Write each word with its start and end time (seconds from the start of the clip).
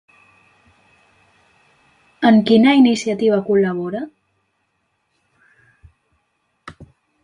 En 2.31 2.41
quina 2.49 2.75
iniciativa 2.81 3.39
col·labora? 3.51 4.03